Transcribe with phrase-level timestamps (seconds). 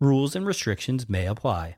[0.00, 1.77] Rules and restrictions may apply.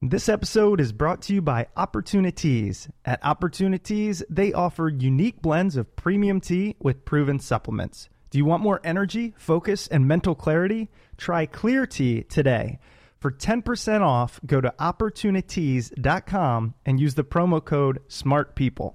[0.00, 2.90] This episode is brought to you by Opportuniteas.
[3.04, 8.08] At Opportuniteas, they offer unique blends of premium tea with proven supplements.
[8.30, 10.90] Do you want more energy, focus, and mental clarity?
[11.16, 12.78] Try Clear Tea today.
[13.18, 18.94] For 10% off, go to opportuniteas.com and use the promo code SMARTPeople.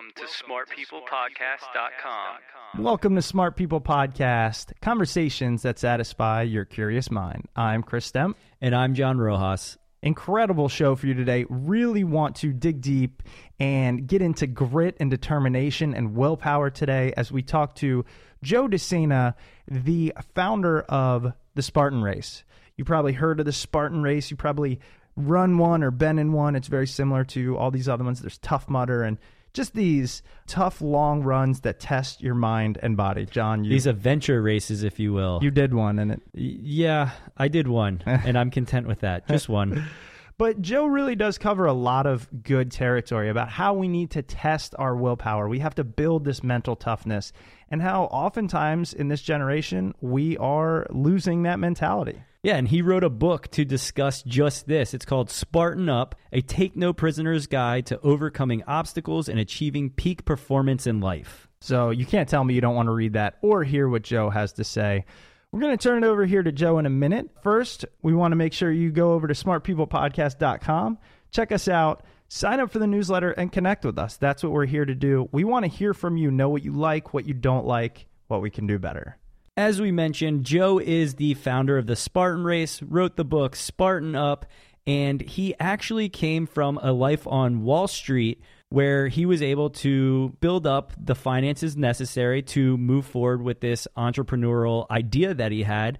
[0.00, 2.82] Welcome to smartpeoplepodcast.com.
[2.82, 7.46] Welcome to Smart People Podcast, conversations that satisfy your curious mind.
[7.54, 8.36] I'm Chris Stemp.
[8.62, 9.76] And I'm John Rojas.
[10.02, 11.44] Incredible show for you today.
[11.50, 13.22] Really want to dig deep
[13.58, 18.06] and get into grit and determination and willpower today as we talk to
[18.42, 19.36] Joe De Sena,
[19.68, 22.42] the founder of the Spartan Race.
[22.78, 24.30] You probably heard of the Spartan Race.
[24.30, 24.80] You probably
[25.14, 26.56] run one or been in one.
[26.56, 28.22] It's very similar to all these other ones.
[28.22, 29.18] There's Tough Mudder and
[29.52, 33.26] just these tough long runs that test your mind and body.
[33.26, 35.40] John, you These adventure races, if you will.
[35.42, 39.28] you did one and it yeah, I did one, and I'm content with that.
[39.28, 39.84] Just one.
[40.38, 44.22] But Joe really does cover a lot of good territory about how we need to
[44.22, 45.50] test our willpower.
[45.50, 47.30] We have to build this mental toughness,
[47.70, 52.22] and how oftentimes in this generation we are losing that mentality.
[52.42, 54.94] Yeah, and he wrote a book to discuss just this.
[54.94, 60.24] It's called Spartan Up, a take no prisoners guide to overcoming obstacles and achieving peak
[60.24, 61.48] performance in life.
[61.60, 64.30] So you can't tell me you don't want to read that or hear what Joe
[64.30, 65.04] has to say.
[65.52, 67.28] We're going to turn it over here to Joe in a minute.
[67.42, 70.98] First, we want to make sure you go over to smartpeoplepodcast.com,
[71.32, 74.16] check us out, sign up for the newsletter, and connect with us.
[74.16, 75.28] That's what we're here to do.
[75.30, 78.40] We want to hear from you, know what you like, what you don't like, what
[78.40, 79.18] we can do better.
[79.56, 84.14] As we mentioned, Joe is the founder of the Spartan Race, wrote the book Spartan
[84.14, 84.46] Up,
[84.86, 88.40] and he actually came from a life on Wall Street
[88.70, 93.88] where he was able to build up the finances necessary to move forward with this
[93.96, 95.98] entrepreneurial idea that he had.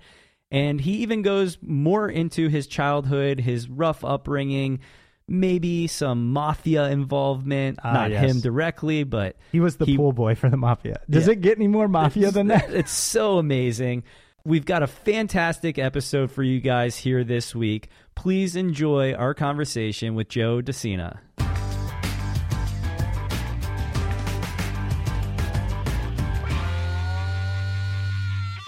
[0.52, 4.80] And he even goes more into his childhood, his rough upbringing,
[5.30, 7.78] maybe some mafia involvement.
[7.82, 8.30] Ah, Not yes.
[8.30, 11.00] him directly, but He was the He- pool boy for the mafia.
[11.08, 11.32] Does Yeah.
[11.34, 12.68] it get any more mafia than that?
[12.74, 14.02] It's so amazing.
[14.44, 17.88] We've got a fantastic episode for you guys here this week.
[18.14, 21.20] Please enjoy our conversation with Joe De Sena.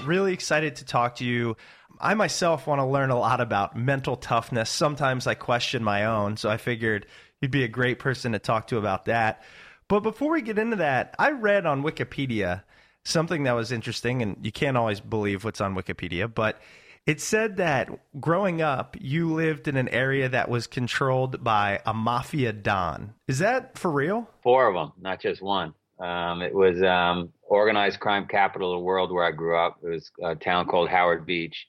[0.04, 1.56] really excited to talk to you.
[2.02, 4.68] I myself want to learn a lot about mental toughness.
[4.68, 7.06] Sometimes I question my own, so I figured
[7.40, 9.42] you'd be a great person to talk to about that.
[9.88, 12.64] But before we get into that, I read on Wikipedia
[13.04, 16.60] something that was interesting, and you can't always believe what's on Wikipedia, but
[17.04, 17.90] It said that
[18.20, 23.14] growing up, you lived in an area that was controlled by a mafia don.
[23.26, 24.28] Is that for real?
[24.44, 25.74] Four of them, not just one.
[25.98, 29.78] Um, it was um, organized crime capital of the world where I grew up.
[29.82, 31.66] It was a town called Howard Beach.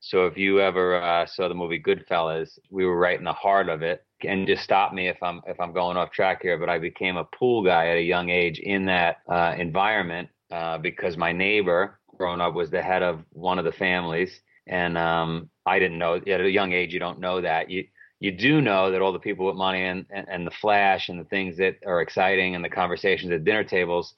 [0.00, 3.68] So if you ever uh, saw the movie Goodfellas, we were right in the heart
[3.68, 4.04] of it.
[4.24, 6.58] And just stop me if I'm if I'm going off track here.
[6.58, 10.78] But I became a pool guy at a young age in that uh, environment uh,
[10.78, 15.50] because my neighbor, growing up, was the head of one of the families, and um,
[15.66, 17.86] I didn't know at a young age you don't know that you
[18.20, 21.20] you do know that all the people with money and, and, and the flash and
[21.20, 24.14] the things that are exciting and the conversations at dinner tables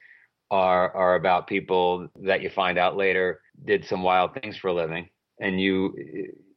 [0.50, 4.72] are are about people that you find out later did some wild things for a
[4.72, 5.08] living
[5.40, 5.94] and you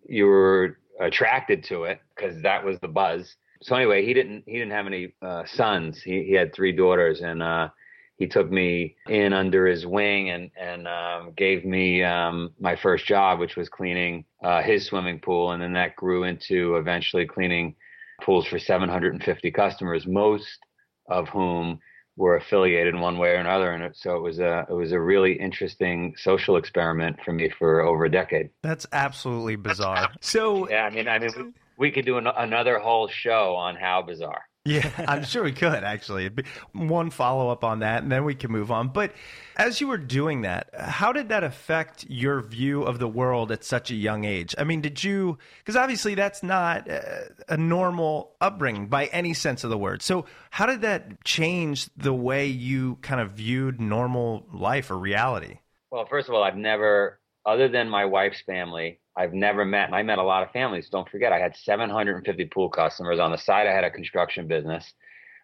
[0.08, 3.36] you were attracted to it because that was the buzz.
[3.62, 6.02] So anyway, he didn't he didn't have any uh, sons.
[6.02, 7.70] He he had three daughters, and uh,
[8.18, 13.06] he took me in under his wing and and um, gave me um, my first
[13.06, 17.76] job, which was cleaning uh, his swimming pool, and then that grew into eventually cleaning
[18.22, 20.60] pools for 750 customers, most
[21.08, 21.80] of whom
[22.16, 25.00] were affiliated in one way or another, and so it was a it was a
[25.00, 28.50] really interesting social experiment for me for over a decade.
[28.62, 30.12] That's absolutely bizarre.
[30.22, 33.76] So yeah, I mean, I mean, we, we could do an, another whole show on
[33.76, 34.44] how bizarre.
[34.66, 36.30] Yeah, I'm sure we could actually.
[36.72, 38.90] One follow up on that, and then we can move on.
[38.90, 39.12] But
[39.58, 43.64] as you were doing that, how did that affect your view of the world at
[43.64, 44.56] such a young age?
[44.58, 47.02] I mean, did you, because obviously that's not uh,
[47.50, 50.02] a normal upbringing by any sense of the word.
[50.02, 55.60] So, how did that change the way you kind of viewed normal life or reality?
[55.92, 59.96] Well, first of all, I've never, other than my wife's family, I've never met, and
[59.96, 60.90] I met a lot of families.
[60.90, 63.20] Don't forget, I had 750 pool customers.
[63.20, 64.92] On the side, I had a construction business.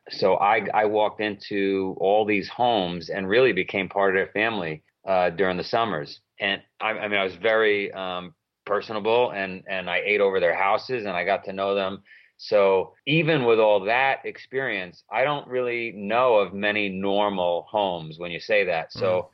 [0.09, 4.83] So I, I walked into all these homes and really became part of their family
[5.07, 6.19] uh, during the summers.
[6.39, 8.33] And I, I mean, I was very um,
[8.65, 12.01] personable and, and I ate over their houses and I got to know them.
[12.37, 18.31] So even with all that experience, I don't really know of many normal homes when
[18.31, 18.91] you say that.
[18.93, 19.25] So mm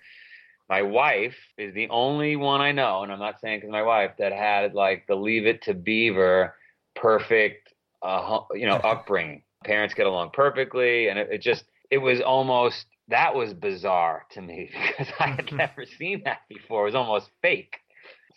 [0.69, 4.11] my wife is the only one I know, and I'm not saying because my wife
[4.17, 6.55] that had like the Leave It to Beaver
[6.95, 9.43] perfect, uh, you know, upbringing.
[9.63, 14.41] Parents get along perfectly, and it, it just it was almost that was bizarre to
[14.41, 16.83] me because I had never seen that before.
[16.83, 17.77] It was almost fake.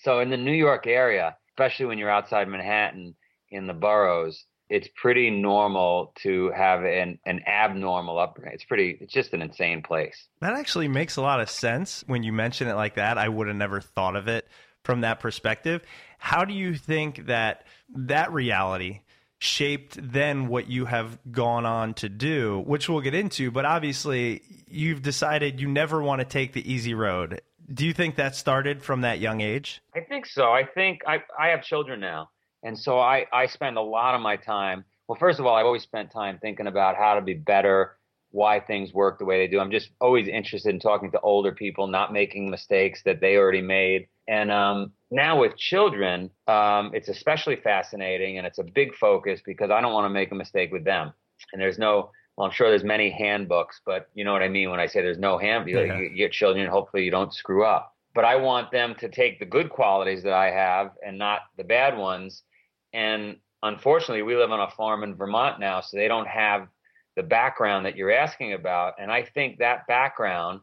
[0.01, 3.15] So in the New York area, especially when you're outside Manhattan
[3.51, 8.55] in the boroughs, it's pretty normal to have an, an abnormal upbringing.
[8.55, 10.29] It's pretty, it's just an insane place.
[10.41, 13.19] That actually makes a lot of sense when you mention it like that.
[13.19, 14.47] I would have never thought of it
[14.85, 15.83] from that perspective.
[16.19, 19.01] How do you think that that reality
[19.39, 24.43] shaped then what you have gone on to do, which we'll get into, but obviously
[24.69, 27.41] you've decided you never want to take the easy road.
[27.73, 29.81] Do you think that started from that young age?
[29.95, 30.51] I think so.
[30.51, 32.31] I think I, I have children now.
[32.63, 34.85] And so I, I spend a lot of my time.
[35.07, 37.97] Well, first of all, I've always spent time thinking about how to be better,
[38.31, 39.61] why things work the way they do.
[39.61, 43.63] I'm just always interested in talking to older people, not making mistakes that they already
[43.63, 44.09] made.
[44.27, 49.71] And um, now with children, um, it's especially fascinating and it's a big focus because
[49.71, 51.13] I don't want to make a mistake with them.
[51.53, 54.71] And there's no, well, I'm sure there's many handbooks, but you know what I mean
[54.71, 55.87] when I say there's no handbook.
[55.87, 55.99] Yeah.
[55.99, 57.95] You, you get children, hopefully you don't screw up.
[58.15, 61.65] But I want them to take the good qualities that I have and not the
[61.65, 62.43] bad ones
[62.93, 66.69] and unfortunately, we live on a farm in Vermont now, so they don't have
[67.17, 68.95] the background that you're asking about.
[68.99, 70.61] And I think that background,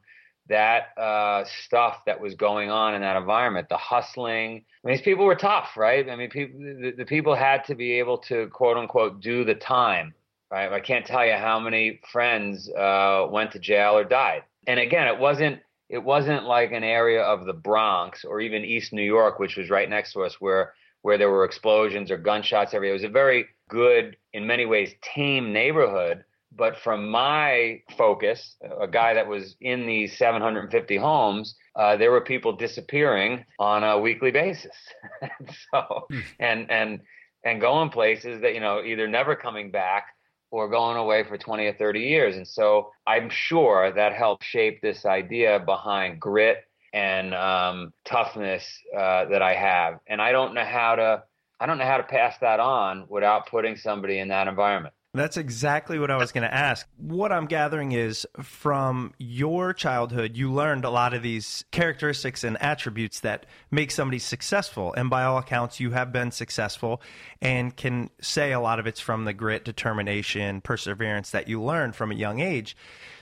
[0.48, 4.63] that uh, stuff that was going on in that environment, the hustling.
[4.84, 6.10] I mean, these people were tough, right?
[6.10, 9.55] I mean, people, the, the people had to be able to quote unquote do the
[9.55, 10.13] time,
[10.50, 10.72] right?
[10.72, 14.44] I can't tell you how many friends uh, went to jail or died.
[14.67, 18.91] And again, it wasn't it wasn't like an area of the Bronx or even East
[18.91, 20.74] New York, which was right next to us, where
[21.06, 22.96] where there were explosions or gunshots everywhere.
[22.96, 26.24] It was a very good, in many ways, tame neighborhood.
[26.52, 32.22] But from my focus, a guy that was in these 750 homes, uh, there were
[32.22, 34.76] people disappearing on a weekly basis.
[35.72, 36.20] so, hmm.
[36.40, 37.02] and and
[37.44, 40.08] and going places that you know either never coming back
[40.50, 42.36] or going away for 20 or 30 years.
[42.36, 46.64] And so I'm sure that helped shape this idea behind grit
[46.96, 48.66] and um, toughness
[48.98, 51.24] uh, that I have, and I don't know how to
[51.60, 54.94] I don't know how to pass that on without putting somebody in that environment.
[55.14, 56.86] That's exactly what I was going to ask.
[56.98, 62.62] What I'm gathering is from your childhood, you learned a lot of these characteristics and
[62.62, 64.94] attributes that make somebody successful.
[64.94, 67.02] And by all accounts, you have been successful
[67.42, 71.96] and can say a lot of it's from the grit, determination, perseverance that you learned
[71.96, 72.75] from a young age.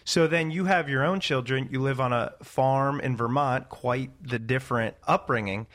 [0.05, 1.69] So then you have your own children.
[1.71, 5.67] You live on a farm in Vermont, quite the different upbringing.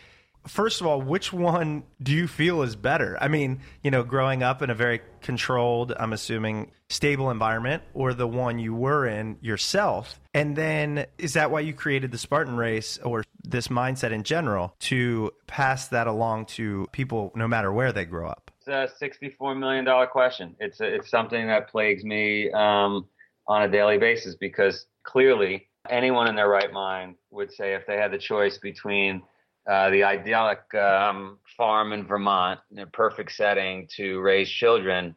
[0.47, 3.19] first of all, which one do you feel is better?
[3.21, 8.15] I mean, you know, growing up in a very controlled, I'm assuming, stable environment, or
[8.15, 10.21] the one you were in yourself?
[10.33, 14.75] And then is that why you created the Spartan race or this mindset in general
[14.81, 18.51] to pass that along to people no matter where they grow up?
[18.67, 20.57] It's a $64 million question.
[20.61, 23.07] It's, a, it's something that plagues me um,
[23.49, 27.97] on a daily basis because clearly anyone in their right mind would say if they
[27.97, 29.23] had the choice between
[29.69, 35.15] uh, the idyllic um, farm in Vermont, in a perfect setting to raise children,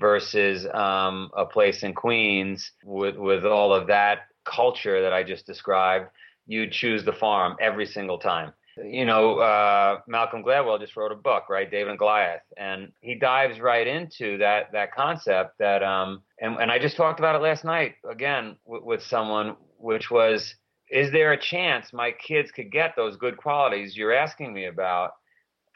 [0.00, 5.46] versus um, a place in Queens with with all of that culture that I just
[5.46, 6.08] described,
[6.46, 8.52] you'd choose the farm every single time.
[8.76, 13.14] You know, uh, Malcolm Gladwell just wrote a book, right, David and Goliath, and he
[13.14, 17.42] dives right into that that concept that, um, and and I just talked about it
[17.42, 20.54] last night again w- with someone, which was
[20.90, 25.12] is there a chance my kids could get those good qualities you're asking me about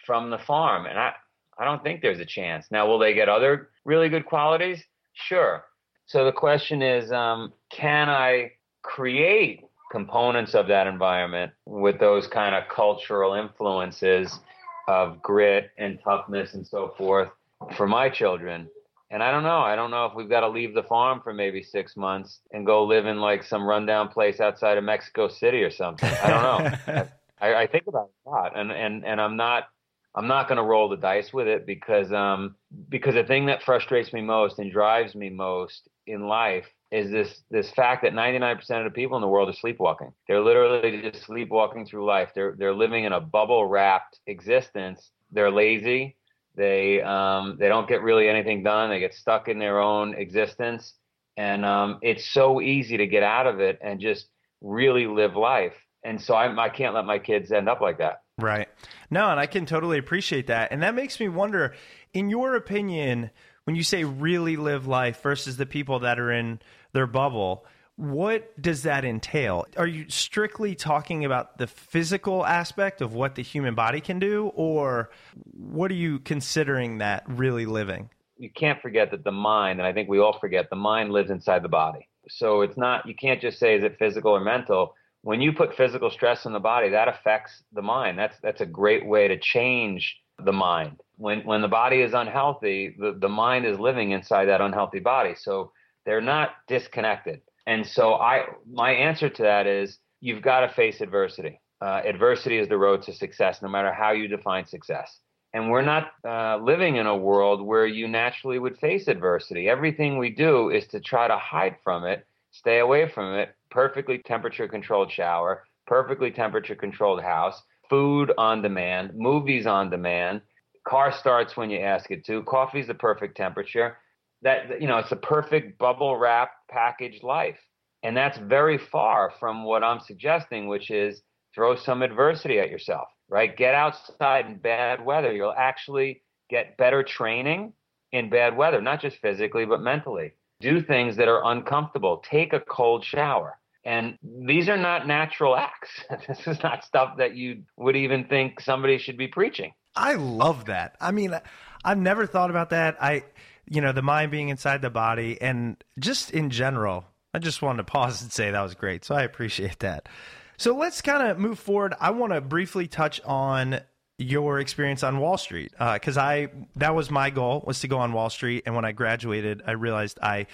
[0.05, 0.87] from the farm?
[0.87, 1.13] And I,
[1.59, 2.67] I don't think there's a chance.
[2.71, 4.85] Now, will they get other really good qualities?
[5.15, 5.65] Sure.
[6.07, 12.55] So the question is, um, can I create components of that environment with those kind
[12.55, 14.39] of cultural influences
[14.87, 17.31] of grit and toughness and so forth
[17.77, 18.69] for my children?
[19.11, 19.61] And I don't know.
[19.61, 22.67] I don't know if we've got to leave the farm for maybe six months and
[22.67, 26.11] go live in like some rundown place outside of Mexico City or something.
[26.23, 27.09] I don't know.
[27.41, 29.69] I, I think about it a lot, and and and I'm not
[30.15, 32.57] I'm not going to roll the dice with it because um
[32.89, 37.43] because the thing that frustrates me most and drives me most in life is this
[37.51, 40.13] this fact that 99% of the people in the world are sleepwalking.
[40.27, 42.31] They're literally just sleepwalking through life.
[42.35, 45.11] They're they're living in a bubble wrapped existence.
[45.31, 46.17] They're lazy.
[46.59, 48.91] They um, they don't get really anything done.
[48.91, 50.93] They get stuck in their own existence,
[51.37, 54.27] and um, it's so easy to get out of it and just
[54.61, 55.75] really live life.
[56.05, 58.23] And so I, I can't let my kids end up like that.
[58.39, 58.69] Right.
[59.09, 60.73] No, and I can totally appreciate that.
[60.73, 61.75] And that makes me wonder,
[62.13, 63.31] in your opinion,
[63.65, 66.61] when you say really live life versus the people that are in
[66.93, 67.67] their bubble,
[67.99, 69.67] what does that entail?
[69.77, 74.53] Are you strictly talking about the physical aspect of what the human body can do,
[74.55, 75.11] or
[75.51, 78.09] what are you considering that really living?
[78.37, 81.31] You can't forget that the mind, and I think we all forget, the mind lives
[81.31, 82.09] inside the body.
[82.29, 84.95] So it's not, you can't just say, is it physical or mental?
[85.23, 88.17] When you put physical stress on the body, that affects the mind.
[88.17, 91.01] That's, that's a great way to change the mind.
[91.17, 95.35] When, when the body is unhealthy, the, the mind is living inside that unhealthy body.
[95.35, 95.73] So
[96.07, 101.03] they're not disconnected and so I, my answer to that is you've got to face
[101.03, 101.61] adversity.
[101.83, 105.21] Uh, adversity is the road to success, no matter how you define success.
[105.53, 109.69] And we're not uh, living in a world where you naturally would face adversity.
[109.69, 113.55] Everything we do is to try to hide from it, stay away from it.
[113.71, 120.41] Perfectly temperature controlled shower, perfectly temperature controlled house, food on demand, movies on demand,
[120.89, 123.99] car starts when you ask it to, coffee's the perfect temperature
[124.43, 127.59] that you know it's a perfect bubble wrap packaged life.
[128.05, 131.21] And that's very far from what i'm suggesting which is
[131.53, 133.57] throw some adversity at yourself right?
[133.57, 135.33] Get outside in bad weather.
[135.33, 137.73] You'll actually get better training
[138.11, 140.33] in bad weather not just physically but mentally.
[140.61, 142.23] Do things that are uncomfortable.
[142.29, 143.59] Take a cold shower.
[143.85, 145.89] And these are not natural acts.
[146.27, 149.73] This is not stuff that you would even think somebody should be preaching.
[149.95, 150.97] I love that.
[151.01, 151.39] I mean
[151.85, 152.97] i've never thought about that.
[153.01, 153.25] I
[153.71, 157.05] you know, the mind being inside the body and just in general.
[157.35, 159.05] I just wanted to pause and say that was great.
[159.05, 160.09] So I appreciate that.
[160.57, 161.95] So let's kind of move forward.
[162.01, 163.81] I want to briefly touch on
[164.19, 167.99] your experience on Wall Street because uh, I that was my goal was to go
[167.99, 170.47] on Wall Street, and when I graduated, I realized I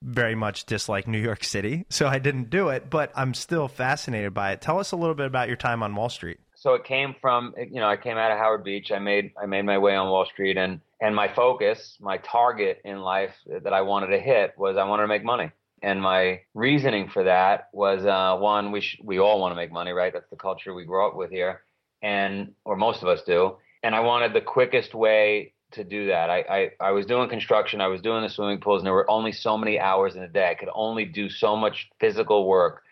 [0.00, 2.88] very much dislike New York City, so I didn't do it.
[2.88, 4.62] But I'm still fascinated by it.
[4.62, 6.40] Tell us a little bit about your time on Wall Street.
[6.54, 8.90] So it came from you know I came out of Howard Beach.
[8.90, 12.80] I made I made my way on Wall Street and and my focus, my target
[12.84, 15.50] in life that I wanted to hit was I wanted to make money.
[15.82, 19.72] And my reasoning for that was uh, one, we sh- we all want to make
[19.72, 20.12] money, right?
[20.12, 21.62] That's the culture we grow up with here,
[22.02, 23.56] and or most of us do.
[23.82, 26.30] And I wanted the quickest way to do that.
[26.30, 29.10] I, I, I was doing construction, I was doing the swimming pools, and there were
[29.10, 30.50] only so many hours in a day.
[30.50, 32.82] I could only do so much physical work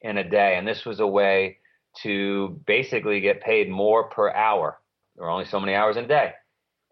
[0.00, 1.58] in a day, and this was a way
[2.02, 4.80] to basically get paid more per hour.
[5.14, 6.32] There were only so many hours in a day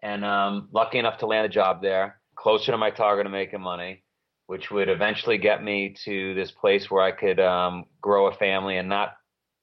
[0.01, 3.61] and um, lucky enough to land a job there, closer to my target of making
[3.61, 4.03] money,
[4.47, 8.77] which would eventually get me to this place where I could um, grow a family
[8.77, 9.15] and not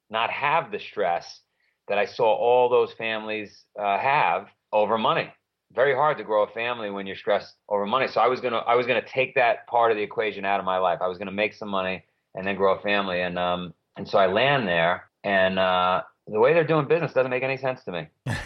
[0.09, 1.41] not have the stress
[1.89, 5.33] that I saw all those families uh, have over money.
[5.73, 8.07] Very hard to grow a family when you're stressed over money.
[8.07, 10.67] So I was gonna I was gonna take that part of the equation out of
[10.67, 11.01] my life.
[11.03, 13.23] I was gonna make some money and then grow a family.
[13.23, 17.31] And um, and so I land there and uh, the way they're doing business doesn't
[17.31, 18.09] make any sense to me.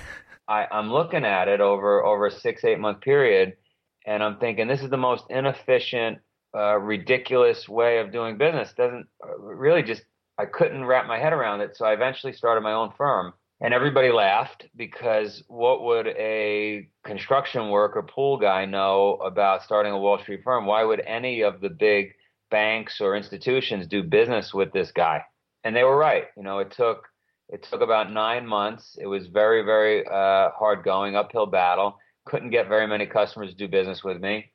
[0.51, 3.57] I, I'm looking at it over over a six eight month period,
[4.05, 6.19] and I'm thinking this is the most inefficient,
[6.55, 8.75] uh, ridiculous way of doing business.
[8.77, 10.03] Doesn't uh, really just
[10.39, 11.77] I couldn't wrap my head around it.
[11.77, 17.71] So I eventually started my own firm, and everybody laughed because what would a construction
[17.71, 20.67] worker pool guy know about starting a Wall Street firm?
[20.67, 22.15] Why would any of the big
[22.51, 25.23] banks or institutions do business with this guy?
[25.63, 26.25] And they were right.
[26.37, 27.10] You know, it took
[27.53, 28.97] it took about nine months.
[29.01, 31.99] It was very, very uh, hard going, uphill battle.
[32.25, 34.53] Couldn't get very many customers to do business with me.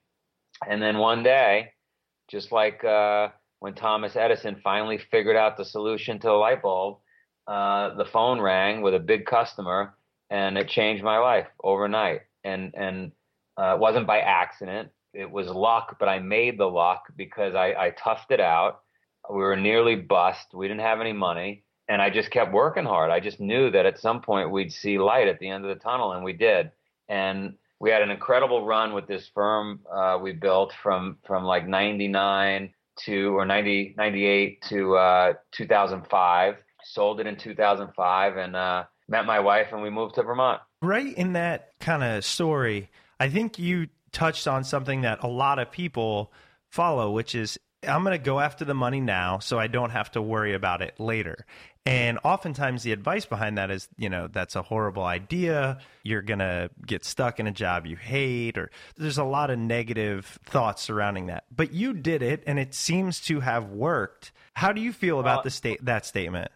[0.67, 1.73] And then one day,
[2.29, 6.99] just like uh, when Thomas Edison finally figured out the solution to the light bulb,
[7.47, 9.95] uh, the phone rang with a big customer,
[10.29, 12.21] and it changed my life overnight.
[12.45, 13.11] And and
[13.59, 14.89] uh, it wasn't by accident.
[15.13, 18.81] It was luck, but I made the luck because I, I toughed it out.
[19.29, 20.47] We were nearly bust.
[20.53, 23.11] We didn't have any money and I just kept working hard.
[23.11, 25.81] I just knew that at some point we'd see light at the end of the
[25.83, 26.71] tunnel, and we did.
[27.07, 31.67] And we had an incredible run with this firm uh, we built from from like
[31.67, 32.73] 99
[33.05, 36.55] to or 90 98 to uh, 2005.
[36.83, 40.61] Sold it in 2005 and uh, met my wife, and we moved to Vermont.
[40.81, 42.89] Right in that kind of story,
[43.19, 46.31] I think you touched on something that a lot of people
[46.69, 50.11] follow, which is I'm going to go after the money now so I don't have
[50.11, 51.45] to worry about it later.
[51.87, 55.77] And oftentimes the advice behind that is, you know, that's a horrible idea.
[56.01, 59.59] You're going to get stuck in a job you hate, or there's a lot of
[59.59, 61.43] negative thoughts surrounding that.
[61.55, 64.31] But you did it and it seems to have worked.
[64.55, 66.51] How do you feel about uh, the state that statement?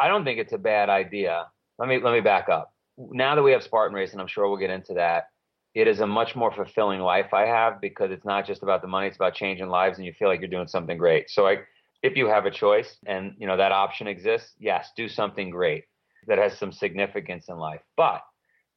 [0.00, 1.46] I don't think it's a bad idea.
[1.78, 2.72] Let me let me back up.
[2.96, 5.28] Now that we have Spartan Race, and I'm sure we'll get into that,
[5.74, 8.88] it is a much more fulfilling life I have because it's not just about the
[8.88, 11.28] money; it's about changing lives, and you feel like you're doing something great.
[11.28, 11.58] So, I,
[12.04, 15.84] if you have a choice and you know that option exists, yes, do something great
[16.26, 17.80] that has some significance in life.
[17.96, 18.22] But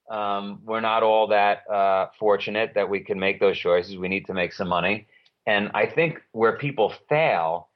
[0.10, 3.98] um, we're not all that uh, fortunate that we can make those choices.
[3.98, 5.08] We need to make some money,
[5.46, 7.68] and I think where people fail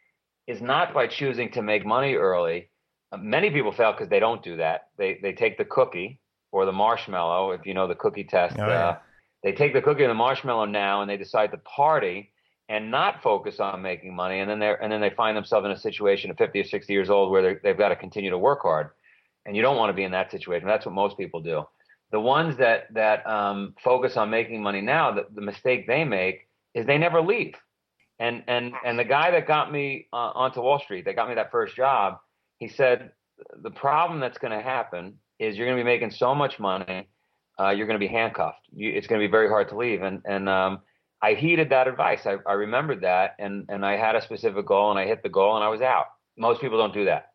[0.48, 2.70] is not by choosing to make money early.
[3.12, 4.88] Uh, many people fail because they don't do that.
[4.98, 6.22] They they take the cookie
[6.54, 8.56] or the marshmallow, if you know the cookie test.
[8.58, 8.88] Oh, yeah.
[8.88, 8.98] uh,
[9.44, 12.32] they take the cookie and the marshmallow now and they decide to party
[12.72, 15.72] and not focus on making money and then they and then they find themselves in
[15.72, 18.62] a situation at 50 or 60 years old where they've got to continue to work
[18.62, 18.92] hard
[19.46, 21.64] and you don't want to be in that situation that's what most people do
[22.12, 26.48] the ones that that um, focus on making money now the, the mistake they make
[26.74, 27.56] is they never leave
[28.20, 31.36] and and and the guy that got me uh, onto wall street that got me
[31.36, 32.20] that first job
[32.58, 33.12] he said
[33.64, 37.06] the problem that's going to happen is you're going to be making so much money
[37.60, 38.66] uh, you're going to be handcuffed.
[38.74, 40.02] You, it's going to be very hard to leave.
[40.02, 40.80] And and um,
[41.22, 42.26] I heeded that advice.
[42.26, 45.30] I, I remembered that, and and I had a specific goal, and I hit the
[45.30, 46.06] goal, and I was out.
[46.38, 47.32] Most people don't do that.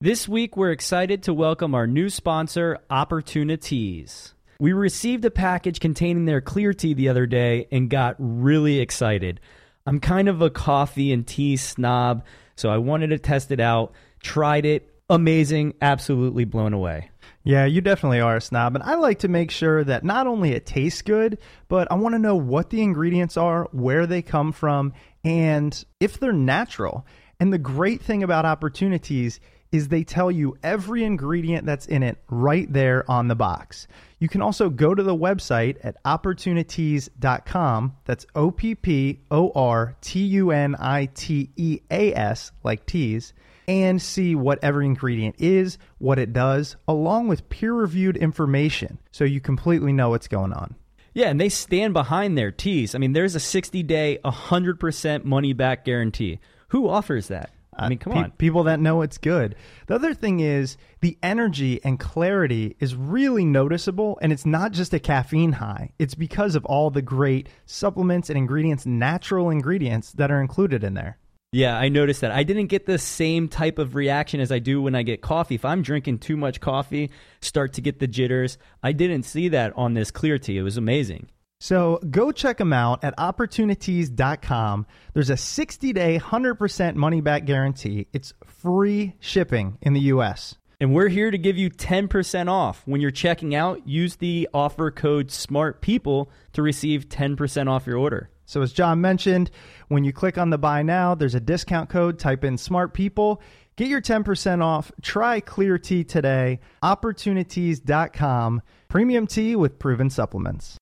[0.00, 4.32] This week, we're excited to welcome our new sponsor, Opportuniteas.
[4.58, 9.40] We received a package containing their clear tea the other day and got really excited.
[9.86, 12.24] I'm kind of a coffee and tea snob,
[12.56, 13.92] so I wanted to test it out.
[14.22, 14.88] Tried it.
[15.08, 15.74] Amazing.
[15.80, 17.10] Absolutely blown away.
[17.42, 18.74] Yeah, you definitely are a snob.
[18.74, 22.14] And I like to make sure that not only it tastes good, but I want
[22.14, 24.92] to know what the ingredients are, where they come from,
[25.24, 27.06] and if they're natural.
[27.38, 29.40] And the great thing about opportuniteas
[29.72, 33.86] is they tell you every ingredient that's in it right there on the box.
[34.18, 37.96] You can also go to the website at opportuniteas.com.
[38.04, 42.84] That's O P P O R T U N I T E A S, like
[42.84, 43.32] teas
[43.70, 49.22] and see what every ingredient is, what it does, along with peer reviewed information so
[49.22, 50.74] you completely know what's going on.
[51.14, 52.94] Yeah, and they stand behind their teas.
[52.94, 56.40] I mean, there's a 60 day, 100% money back guarantee.
[56.68, 57.50] Who offers that?
[57.72, 58.30] I mean, come uh, pe- on.
[58.32, 59.54] People that know it's good.
[59.86, 64.92] The other thing is the energy and clarity is really noticeable, and it's not just
[64.92, 65.92] a caffeine high.
[65.98, 70.94] It's because of all the great supplements and ingredients, natural ingredients that are included in
[70.94, 71.18] there.
[71.52, 72.30] Yeah, I noticed that.
[72.30, 75.56] I didn't get the same type of reaction as I do when I get coffee.
[75.56, 77.10] If I'm drinking too much coffee,
[77.40, 78.56] start to get the jitters.
[78.84, 80.58] I didn't see that on this clear tea.
[80.58, 81.28] It was amazing.
[81.58, 84.86] So go check them out at opportuniteas.com.
[85.12, 88.06] There's a 60 day, 100% money back guarantee.
[88.12, 90.54] It's free shipping in the U.S.
[90.78, 92.82] And we're here to give you 10% off.
[92.86, 98.30] When you're checking out, use the offer code SMARTPeople to receive 10% off your order.
[98.50, 99.48] So, as John mentioned,
[99.86, 102.18] when you click on the buy now, there's a discount code.
[102.18, 103.40] Type in smart people.
[103.76, 104.90] Get your 10% off.
[105.02, 106.58] Try Clear Tea today.
[106.82, 108.62] Opportuniteas.com.
[108.88, 110.76] Premium tea with proven supplements.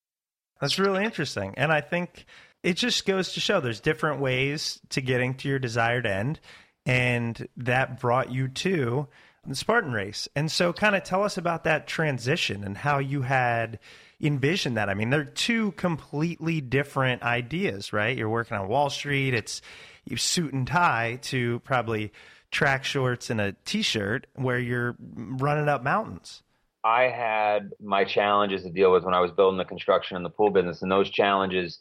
[0.63, 1.53] That's really interesting.
[1.59, 2.25] And I think
[2.63, 6.41] it just goes to show there's different ways to getting to your desired end.
[6.87, 9.09] And that brought you to
[9.47, 10.27] the Spartan race.
[10.35, 13.79] And so, kind of tell us about that transition and how you had
[14.21, 14.89] envisioned that.
[14.89, 18.17] I mean, they're two completely different ideas, right?
[18.17, 19.63] You're working on Wall Street, it's
[20.05, 22.13] you suit and tie to probably
[22.51, 26.43] track shorts and a t-shirt where you're running up mountains.
[26.83, 30.31] I had my challenges to deal with when I was building the construction and the
[30.31, 31.81] pool business, and those challenges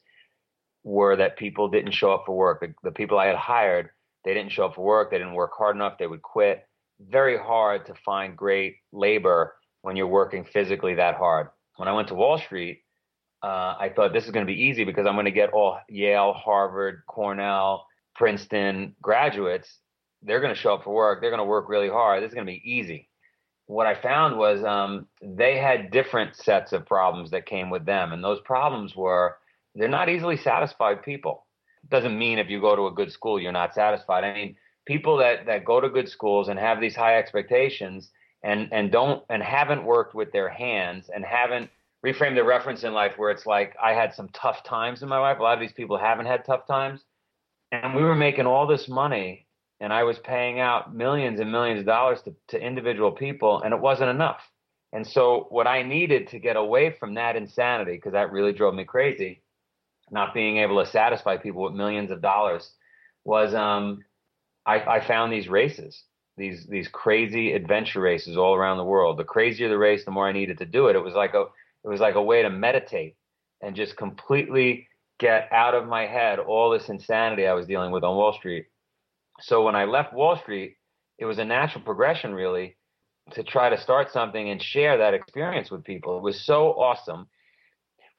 [0.84, 2.60] were that people didn't show up for work.
[2.62, 3.89] The, the people I had hired,
[4.26, 5.12] they didn't show up for work.
[5.12, 5.97] They didn't work hard enough.
[5.97, 6.65] They would quit.
[7.00, 11.50] Very hard to find great labor when you're working physically that hard.
[11.78, 12.82] When I went to Wall Street,
[13.44, 15.80] uh, I thought this is going to be easy because I'm going to get all
[15.88, 17.86] Yale, Harvard, Cornell,
[18.16, 19.78] Princeton graduates.
[20.24, 21.22] They're going to show up for work.
[21.22, 22.24] They're going to work really hard.
[22.24, 23.10] This is going to be easy.
[23.68, 28.12] What I found was um, they had different sets of problems that came with them,
[28.12, 29.38] and those problems were
[29.76, 31.46] they're not easily satisfied people.
[31.90, 34.24] Doesn't mean if you go to a good school you're not satisfied.
[34.24, 38.10] I mean, people that that go to good schools and have these high expectations
[38.43, 41.69] and and don't and haven't worked with their hands and haven't
[42.06, 45.19] reframed their reference in life where it's like I had some tough times in my
[45.19, 45.39] life.
[45.39, 47.04] A lot of these people haven't had tough times
[47.71, 49.47] and we were making all this money
[49.80, 53.73] and I was paying out millions and millions of dollars to, to individual people and
[53.73, 54.41] it wasn't enough.
[54.93, 58.73] And so what I needed to get away from that insanity, because that really drove
[58.73, 59.43] me crazy,
[60.10, 62.71] not being able to satisfy people with millions of dollars,
[63.26, 64.06] was um,
[64.65, 66.04] I, I found these races,
[66.38, 69.17] these these crazy adventure races all around the world.
[69.17, 70.95] The crazier the race, the more I needed to do it.
[70.95, 71.45] It was like a
[71.84, 73.15] it was like a way to meditate
[73.62, 74.88] and just completely
[75.19, 78.67] get out of my head all this insanity I was dealing with on Wall Street.
[79.39, 80.78] So when I left Wall Street,
[81.17, 82.78] it was a natural progression, really,
[83.32, 86.17] to try to start something and share that experience with people.
[86.17, 87.28] It was so awesome.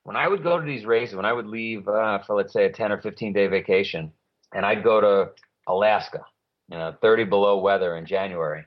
[0.03, 2.65] When I would go to these races, when I would leave uh, for, let's say,
[2.65, 4.13] a 10 or 15 day vacation,
[4.55, 5.31] and I'd go to
[5.67, 6.25] Alaska,
[6.71, 8.65] you know, 30 below weather in January,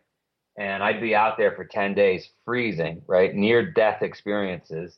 [0.57, 3.33] and I'd be out there for 10 days freezing, right?
[3.33, 4.97] Near death experiences.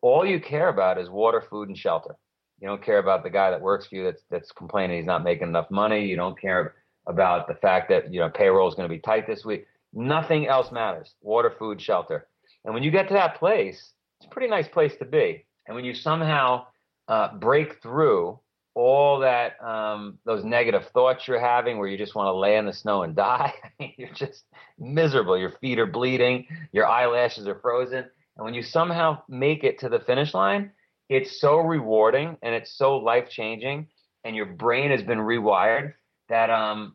[0.00, 2.16] All you care about is water, food, and shelter.
[2.60, 5.22] You don't care about the guy that works for you that's that's complaining he's not
[5.22, 6.04] making enough money.
[6.04, 6.74] You don't care
[7.06, 9.66] about the fact that you know payroll is going to be tight this week.
[9.92, 11.14] Nothing else matters.
[11.22, 12.26] Water, food, shelter.
[12.64, 15.44] And when you get to that place, it's a pretty nice place to be.
[15.66, 16.66] And when you somehow
[17.06, 18.38] uh, break through
[18.78, 22.64] all that um, those negative thoughts you're having, where you just want to lay in
[22.64, 23.52] the snow and die,
[23.96, 24.44] you're just
[24.78, 25.36] miserable.
[25.36, 28.04] Your feet are bleeding, your eyelashes are frozen,
[28.36, 30.70] and when you somehow make it to the finish line,
[31.08, 33.88] it's so rewarding and it's so life changing
[34.24, 35.94] and your brain has been rewired
[36.28, 36.94] that um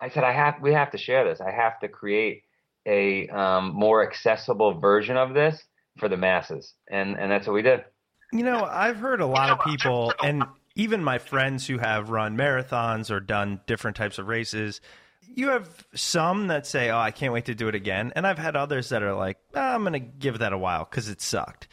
[0.00, 1.40] I said I have we have to share this.
[1.40, 2.44] I have to create
[2.86, 5.62] a um, more accessible version of this
[5.98, 6.72] for the masses.
[6.90, 7.84] And and that's what we did.
[8.32, 10.44] You know, I've heard a lot of people and
[10.78, 14.80] even my friends who have run marathons or done different types of races,
[15.20, 18.38] you have some that say, "Oh, I can't wait to do it again," and I've
[18.38, 21.20] had others that are like, oh, "I'm going to give that a while because it
[21.20, 21.68] sucked."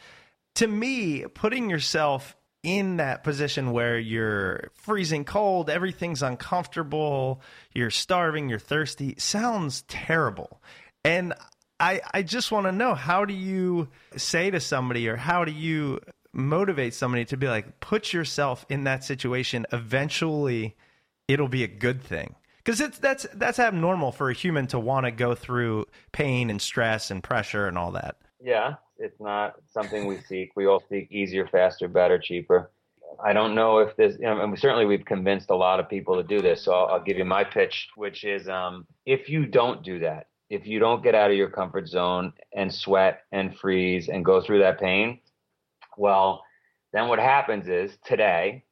[0.56, 7.40] to me, putting yourself in that position where you're freezing cold, everything's uncomfortable,
[7.72, 10.60] you're starving, you're thirsty, sounds terrible.
[11.04, 11.34] And
[11.78, 15.52] I I just want to know how do you say to somebody or how do
[15.52, 16.00] you
[16.36, 20.76] motivate somebody to be like put yourself in that situation eventually
[21.28, 25.06] it'll be a good thing because it's that's that's abnormal for a human to want
[25.06, 30.06] to go through pain and stress and pressure and all that yeah it's not something
[30.06, 30.52] we seek.
[30.56, 32.70] We all seek easier, faster, better, cheaper.
[33.22, 36.16] I don't know if this, you know, and certainly we've convinced a lot of people
[36.16, 36.62] to do this.
[36.62, 40.28] So I'll, I'll give you my pitch, which is um, if you don't do that,
[40.50, 44.40] if you don't get out of your comfort zone and sweat and freeze and go
[44.40, 45.20] through that pain,
[45.96, 46.42] well,
[46.92, 48.64] then what happens is today,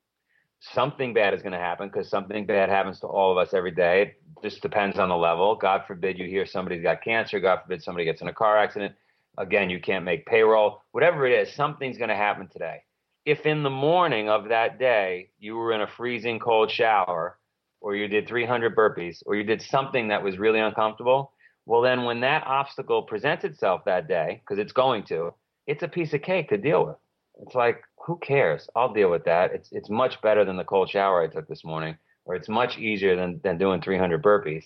[0.60, 3.70] something bad is going to happen because something bad happens to all of us every
[3.70, 4.02] day.
[4.02, 5.56] It just depends on the level.
[5.56, 7.40] God forbid you hear somebody's got cancer.
[7.40, 8.94] God forbid somebody gets in a car accident.
[9.36, 10.82] Again, you can't make payroll.
[10.92, 12.82] Whatever it is, something's going to happen today.
[13.26, 17.38] If in the morning of that day you were in a freezing cold shower,
[17.80, 21.32] or you did 300 burpees, or you did something that was really uncomfortable,
[21.66, 25.34] well, then when that obstacle presents itself that day, because it's going to,
[25.66, 26.96] it's a piece of cake to deal with.
[27.42, 28.68] It's like, who cares?
[28.76, 29.52] I'll deal with that.
[29.52, 32.78] It's it's much better than the cold shower I took this morning, or it's much
[32.78, 34.64] easier than than doing 300 burpees.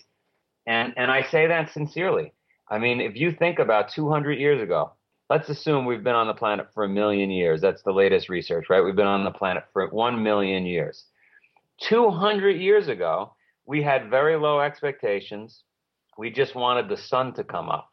[0.67, 2.33] And and I say that sincerely.
[2.69, 4.93] I mean, if you think about 200 years ago,
[5.29, 7.61] let's assume we've been on the planet for a million years.
[7.61, 8.81] That's the latest research, right?
[8.81, 11.05] We've been on the planet for 1 million years.
[11.81, 13.33] 200 years ago,
[13.65, 15.63] we had very low expectations.
[16.17, 17.89] We just wanted the sun to come up.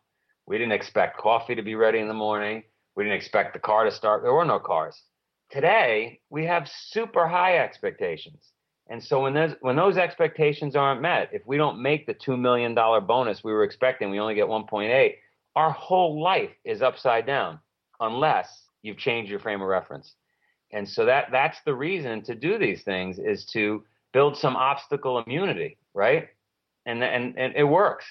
[0.47, 2.65] We didn't expect coffee to be ready in the morning.
[2.97, 4.23] We didn't expect the car to start.
[4.23, 5.01] There were no cars.
[5.51, 8.53] Today, we have super high expectations.
[8.89, 12.37] And so when those when those expectations aren't met, if we don't make the two
[12.37, 15.15] million dollar bonus we were expecting, we only get 1.8.
[15.57, 17.59] Our whole life is upside down
[18.01, 20.15] unless you've changed your frame of reference.
[20.73, 25.19] And so that that's the reason to do these things is to build some obstacle
[25.19, 26.29] immunity, right?
[26.87, 28.07] And and and it works.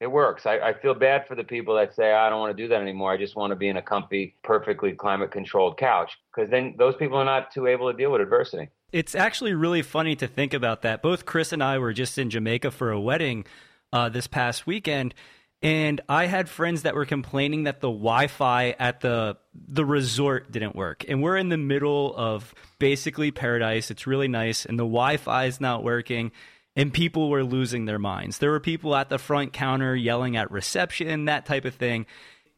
[0.00, 0.46] It works.
[0.46, 2.80] I, I feel bad for the people that say I don't want to do that
[2.80, 3.12] anymore.
[3.12, 6.94] I just want to be in a comfy, perfectly climate controlled couch because then those
[6.94, 8.68] people are not too able to deal with adversity.
[8.92, 11.02] It's actually really funny to think about that.
[11.02, 13.44] Both Chris and I were just in Jamaica for a wedding
[13.92, 15.14] uh, this past weekend,
[15.62, 20.76] and I had friends that were complaining that the Wi-Fi at the the resort didn't
[20.76, 21.04] work.
[21.08, 23.90] And we're in the middle of basically paradise.
[23.90, 26.30] It's really nice, and the Wi-Fi is not working.
[26.78, 28.38] And people were losing their minds.
[28.38, 32.06] There were people at the front counter yelling at reception, that type of thing.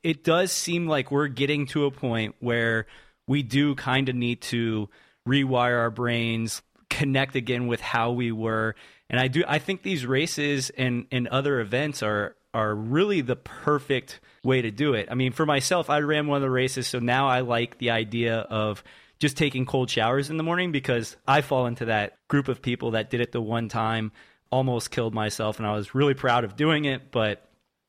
[0.02, 2.87] It does seem like we're getting to a point where
[3.26, 4.88] we do kind of need to
[5.26, 8.74] rewire our brains, connect again with how we were.
[9.09, 13.37] And I do I think these races and, and other events are are really the
[13.37, 15.09] perfect way to do it.
[15.11, 17.90] I mean, for myself, I ran one of the races, so now I like the
[17.90, 18.83] idea of
[19.20, 22.92] just taking cold showers in the morning because I fall into that group of people
[22.92, 24.12] that did it the one time,
[24.50, 27.46] almost killed myself, and I was really proud of doing it, but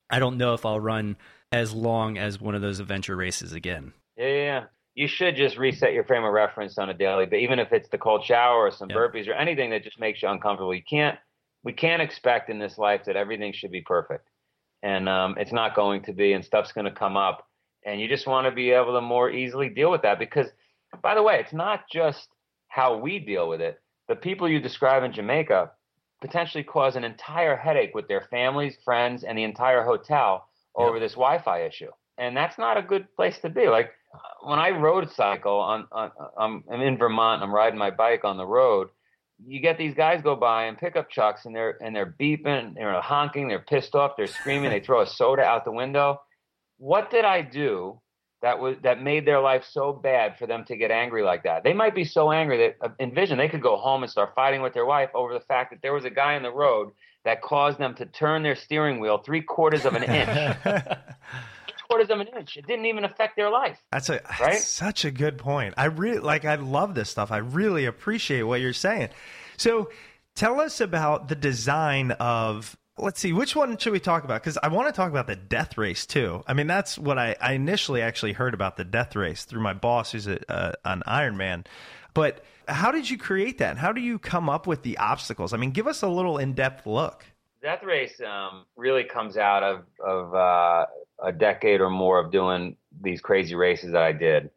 [0.10, 1.16] I don't know if I'll run
[1.52, 3.94] as long as one of those adventure races again.
[4.18, 4.64] Yeah, yeah, yeah.
[4.94, 7.88] You should just reset your frame of reference on a daily, but even if it's
[7.88, 8.98] the cold shower or some Yeah.
[8.98, 11.18] burpees or anything that just makes you uncomfortable, you can't.
[11.64, 14.28] We can't expect in this life that everything should be perfect,
[14.84, 17.48] and um, it's not going to be, and stuff's going to come up,
[17.86, 20.20] and you just want to be able to more easily deal with that.
[20.20, 20.48] Because,
[21.02, 22.28] by the way, it's not just
[22.68, 23.80] how we deal with it.
[24.08, 25.72] The people you describe in Jamaica
[26.22, 31.14] potentially cause an entire headache with their families, friends, and the entire hotel over this
[31.14, 33.68] Wi-Fi issue, and that's not a good place to be.
[33.68, 33.92] Like
[34.44, 38.38] when I road cycle on, on I'm, I'm in Vermont, I'm riding my bike on
[38.38, 38.88] the road.
[39.46, 43.02] You get these guys go by in pickup trucks, and they're and they're beeping, they're
[43.02, 46.22] honking, they're pissed off, they're screaming, they throw a soda out the window.
[46.78, 48.00] What did I do
[48.42, 51.64] that was that made their life so bad for them to get angry like that?
[51.64, 54.62] They might be so angry that uh, envision they could go home and start fighting
[54.62, 56.92] with their wife over the fact that there was a guy in the road
[57.24, 60.58] that caused them to turn their steering wheel three quarters of an inch.
[60.64, 62.58] three quarters of an inch.
[62.58, 63.78] It didn't even affect their life.
[63.92, 64.54] That's a Right?
[64.54, 65.76] that's such a good point.
[65.78, 66.46] I really like.
[66.46, 67.32] I love this stuff.
[67.32, 69.10] I really appreciate what you're saying.
[69.58, 69.92] So,
[70.36, 72.76] tell us about the design of.
[73.02, 74.42] Let's see, which one should we talk about?
[74.42, 76.44] Because I want to talk about the death race too.
[76.48, 79.74] I mean, that's what I, I initially actually heard about the death race through my
[79.74, 81.66] boss, who's a, an Ironman.
[82.14, 83.72] But how did you create that?
[83.72, 85.52] and How do you come up with the obstacles?
[85.52, 87.26] I mean, give us a little in depth look.
[87.62, 90.86] Death Race um, really comes out of of uh,
[91.24, 94.50] a decade or more of doing these crazy races that I did,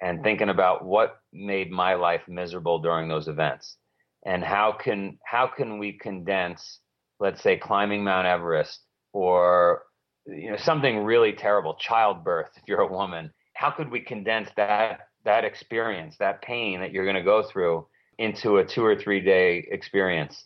[0.00, 3.76] and thinking about what made my life miserable during those events,
[4.24, 6.78] and how can how can we condense,
[7.22, 8.80] let's say, climbing Mount Everest
[9.12, 9.84] or
[10.26, 13.32] you know something really terrible, childbirth if you're a woman.
[13.54, 17.86] How could we condense that that experience, that pain that you're going to go through,
[18.18, 20.44] into a two or three day experience?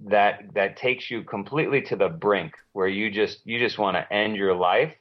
[0.00, 4.12] that that takes you completely to the brink where you just you just want to
[4.12, 4.94] end your life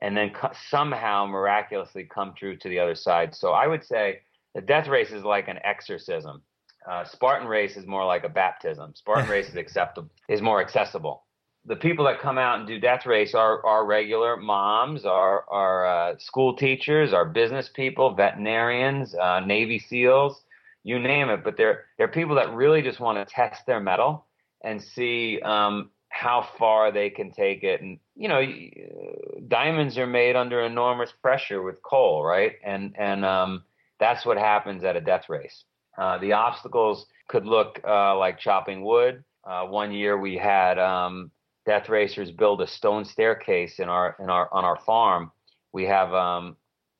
[0.00, 4.18] and then co- somehow miraculously come through to the other side so i would say
[4.54, 6.42] the death race is like an exorcism
[6.88, 11.24] uh, spartan race is more like a baptism spartan race is acceptable is more accessible
[11.64, 15.86] the people that come out and do death race are are regular moms are are
[15.86, 20.42] uh, school teachers are business people veterinarians uh, navy seals
[20.84, 24.24] you name it but they're they're people that really just want to test their mettle
[24.62, 27.80] and see um, how far they can take it.
[27.80, 32.54] And you know, uh, diamonds are made under enormous pressure with coal, right?
[32.64, 33.64] And and um,
[34.00, 35.64] that's what happens at a death race.
[35.98, 39.24] Uh, the obstacles could look uh, like chopping wood.
[39.44, 41.30] Uh, one year we had um,
[41.66, 45.32] death racers build a stone staircase in our in our on our farm.
[45.72, 46.56] We have um,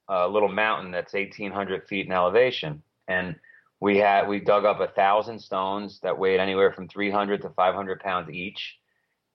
[0.09, 3.37] a little mountain that's 1,800 feet in elevation, and
[3.81, 8.01] we had we dug up a thousand stones that weighed anywhere from 300 to 500
[8.01, 8.79] pounds each,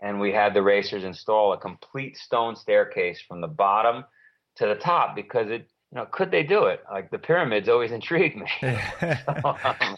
[0.02, 4.04] and we had the racers install a complete stone staircase from the bottom
[4.56, 6.84] to the top because it you know could they do it?
[6.92, 8.48] Like the pyramids always intrigued me.
[9.46, 9.96] Um,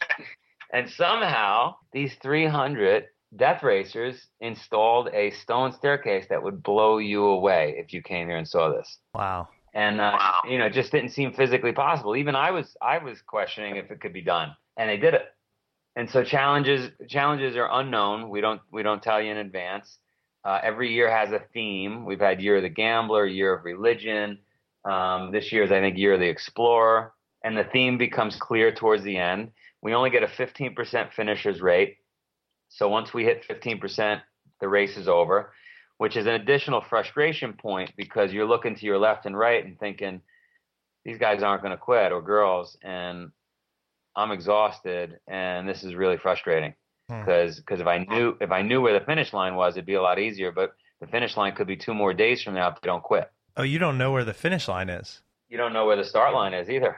[0.73, 3.05] and somehow these 300
[3.37, 8.37] death racers installed a stone staircase that would blow you away if you came here
[8.37, 8.97] and saw this.
[9.13, 9.47] Wow.
[9.73, 10.17] and uh,
[10.49, 12.15] you know it just didn't seem physically possible.
[12.15, 15.25] Even i was i was questioning if it could be done and they did it.
[15.95, 18.29] And so challenges challenges are unknown.
[18.29, 19.97] We don't we don't tell you in advance.
[20.43, 22.05] Uh, every year has a theme.
[22.05, 24.39] We've had year of the gambler year of religion
[24.85, 27.13] um, this year is i think year of the explorer
[27.45, 31.97] and the theme becomes clear towards the end We only get a 15% finishers rate.
[32.69, 34.19] So once we hit 15%,
[34.59, 35.53] the race is over,
[35.99, 39.79] which is an additional frustration point because you're looking to your left and right and
[39.79, 40.21] thinking,
[41.03, 42.75] these guys aren't going to quit or girls.
[42.81, 43.29] And
[44.15, 46.73] I'm exhausted and this is really frustrating
[47.07, 49.93] because because if I knew if I knew where the finish line was, it'd be
[49.93, 50.51] a lot easier.
[50.51, 53.29] But the finish line could be two more days from now if they don't quit.
[53.57, 55.21] Oh, you don't know where the finish line is.
[55.47, 56.97] You don't know where the start line is either.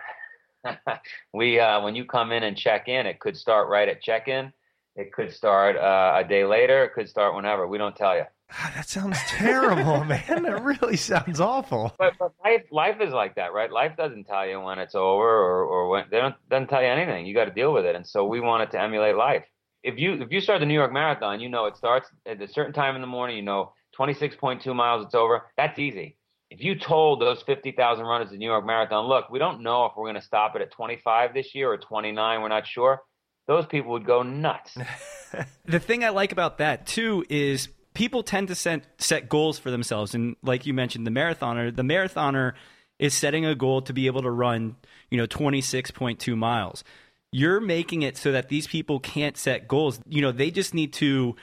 [1.34, 4.28] we uh, when you come in and check in, it could start right at check
[4.28, 4.52] in.
[4.96, 6.84] It could start uh, a day later.
[6.84, 7.68] It could start whenever.
[7.68, 8.24] We don't tell you.
[8.50, 10.44] God, that sounds terrible, man.
[10.44, 11.94] That really sounds awful.
[12.00, 13.72] But, but life life is like that, right?
[13.72, 16.88] Life doesn't tell you when it's over or, or when they don't doesn't tell you
[16.88, 17.28] anything.
[17.28, 17.96] You got to deal with it.
[17.96, 19.46] And so we wanted to emulate life.
[19.84, 22.48] If you if you start the New York Marathon, you know it starts at a
[22.48, 23.36] certain time in the morning.
[23.36, 25.06] You know 26.2 miles.
[25.06, 25.44] It's over.
[25.58, 26.17] That's easy.
[26.50, 29.94] If you told those 50,000 runners the New York Marathon, look, we don't know if
[29.98, 32.42] we're going to stop it at 25 this year or 29.
[32.42, 33.02] We're not sure.
[33.48, 34.78] Those people would go nuts.
[35.66, 39.72] the thing I like about that too is people tend to set, set goals for
[39.72, 40.16] themselves.
[40.16, 42.54] And like you mentioned, the marathoner, the marathoner
[43.00, 44.76] is setting a goal to be able to run,
[45.10, 46.84] you know, 26.2 miles.
[47.32, 50.00] You're making it so that these people can't set goals.
[50.08, 51.36] You know, they just need to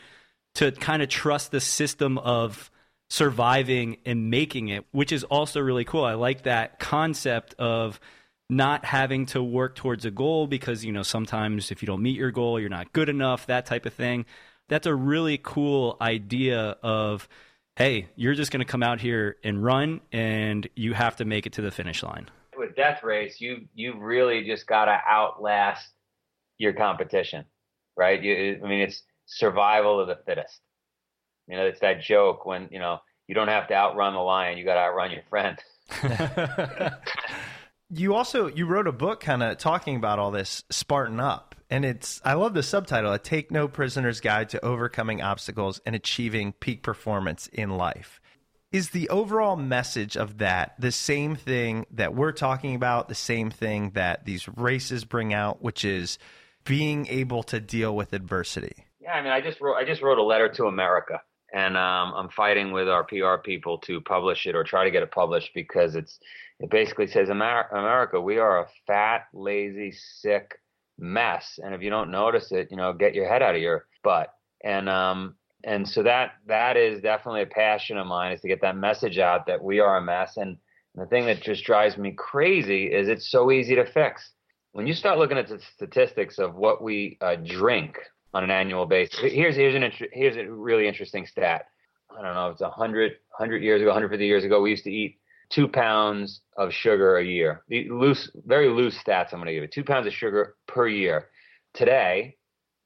[0.56, 2.70] to kind of trust the system of
[3.08, 6.04] surviving and making it, which is also really cool.
[6.04, 8.00] I like that concept of
[8.50, 12.16] not having to work towards a goal because, you know, sometimes if you don't meet
[12.16, 14.26] your goal, you're not good enough, that type of thing.
[14.68, 17.28] That's a really cool idea of,
[17.76, 21.46] hey, you're just going to come out here and run and you have to make
[21.46, 22.28] it to the finish line.
[22.56, 25.88] With death race, you you really just got to outlast
[26.56, 27.44] your competition,
[27.96, 28.22] right?
[28.22, 30.60] You, I mean, it's survival of the fittest.
[31.46, 34.58] You know, it's that joke when, you know, you don't have to outrun the lion,
[34.58, 35.58] you got to outrun your friend.
[37.90, 41.54] you also you wrote a book kind of talking about all this Spartan up.
[41.70, 45.94] And it's I love the subtitle, A Take No Prisoners Guide to Overcoming Obstacles and
[45.94, 48.20] Achieving Peak Performance in Life.
[48.70, 53.50] Is the overall message of that the same thing that we're talking about, the same
[53.50, 56.18] thing that these races bring out, which is
[56.64, 58.84] being able to deal with adversity?
[59.00, 61.22] Yeah, I mean, I just wrote I just wrote a letter to America,
[61.54, 65.04] and um, I'm fighting with our PR people to publish it or try to get
[65.04, 66.18] it published because it's
[66.58, 70.58] it basically says Amer- America, we are a fat, lazy, sick
[70.98, 73.86] mess, and if you don't notice it, you know, get your head out of your
[74.02, 74.34] butt.
[74.64, 78.60] And um, and so that that is definitely a passion of mine is to get
[78.62, 80.36] that message out that we are a mess.
[80.36, 80.56] And
[80.96, 84.28] the thing that just drives me crazy is it's so easy to fix.
[84.72, 87.96] When you start looking at the statistics of what we uh, drink
[88.34, 89.18] on an annual basis.
[89.20, 91.66] Here's here's an here's a really interesting stat.
[92.10, 94.90] I don't know, it's a hundred hundred years ago, 150 years ago, we used to
[94.90, 95.18] eat
[95.50, 97.62] two pounds of sugar a year.
[97.68, 99.32] The loose, very loose stats.
[99.32, 101.28] I'm going to give you two pounds of sugar per year.
[101.74, 102.36] Today,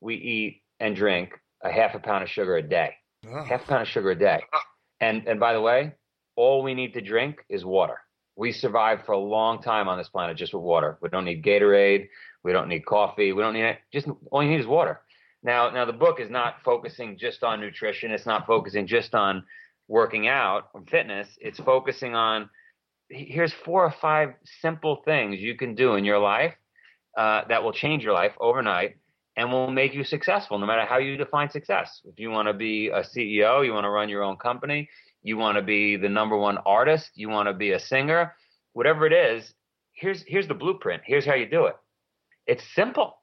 [0.01, 1.33] we eat and drink
[1.63, 2.95] a half a pound of sugar a day.
[3.27, 3.45] Oh.
[3.45, 4.41] Half a pound of sugar a day.
[4.53, 4.63] Ah.
[5.01, 5.93] And and by the way,
[6.37, 7.99] all we need to drink is water.
[8.37, 10.99] We survive for a long time on this planet just with water.
[11.03, 12.09] We don't need Gatorade.
[12.45, 13.33] We don't need coffee.
[13.33, 13.79] We don't need it.
[13.93, 15.01] Just all you need is water.
[15.43, 18.11] Now, now the book is not focusing just on nutrition.
[18.11, 19.45] It's not focusing just on
[19.87, 21.29] working out or fitness.
[21.41, 22.51] It's focusing on
[23.11, 26.55] here's four or five simple things you can do in your life
[27.17, 28.97] uh, that will change your life overnight
[29.37, 32.01] and will make you successful, no matter how you define success.
[32.05, 34.89] If you want to be a CEO, you want to run your own company,
[35.23, 38.35] you want to be the number one artist, you want to be a singer,
[38.73, 39.55] whatever it is,
[39.93, 41.03] here's here's the blueprint.
[41.05, 41.77] Here's how you do it.
[42.47, 43.19] It's simple,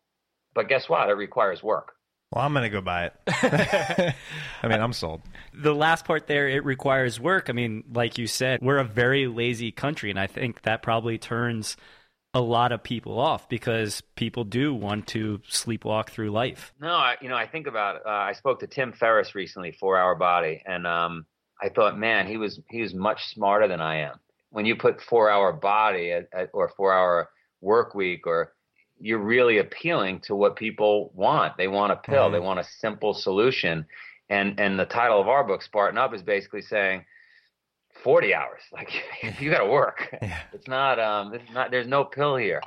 [0.54, 1.10] but guess what?
[1.10, 1.94] It requires work.
[2.32, 3.14] Well, I'm going to go buy it.
[4.64, 5.22] I mean, I'm sold.
[5.54, 7.50] The last part there, it requires work.
[7.50, 11.18] I mean, like you said, we're a very lazy country, and I think that probably
[11.18, 11.78] turns
[12.34, 16.74] a lot of people off because people do want to sleepwalk through life.
[16.82, 18.06] No, I, you know, I think about.
[18.06, 21.26] Uh, I spoke to Tim Ferriss recently, Four Hour Body, and um,
[21.62, 24.20] I thought, man, he was he was much smarter than I am.
[24.50, 27.30] When you put Four Hour Body at, at, or Four Hour
[27.62, 28.55] Work Week or
[29.00, 31.58] you're really appealing to what people want.
[31.58, 32.24] They want a pill.
[32.24, 32.34] Mm-hmm.
[32.34, 33.86] They want a simple solution.
[34.30, 37.06] And and the title of our book, Spartan Up, is basically saying
[38.04, 38.62] 40 hours.
[38.72, 38.90] Like
[39.40, 40.16] you got to work.
[40.22, 40.40] Yeah.
[40.54, 42.62] It's not um it's not there's no pill here.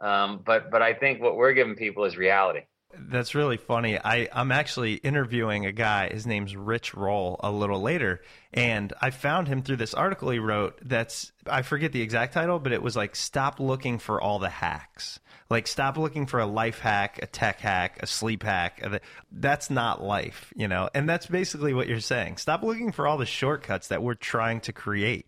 [0.00, 2.60] Um but but I think what we're giving people is reality.
[2.98, 3.98] That's really funny.
[3.98, 6.08] I, I'm actually interviewing a guy.
[6.08, 8.22] His name's Rich Roll a little later.
[8.52, 12.58] And I found him through this article he wrote that's, I forget the exact title,
[12.58, 15.20] but it was like, Stop Looking for All the Hacks.
[15.50, 18.82] Like, stop looking for a life hack, a tech hack, a sleep hack.
[19.30, 20.88] That's not life, you know?
[20.94, 22.38] And that's basically what you're saying.
[22.38, 25.26] Stop looking for all the shortcuts that we're trying to create.